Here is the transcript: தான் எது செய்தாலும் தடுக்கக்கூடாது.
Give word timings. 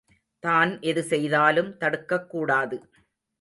தான் 0.43 0.71
எது 0.81 1.01
செய்தாலும் 1.03 1.69
தடுக்கக்கூடாது. 1.77 2.79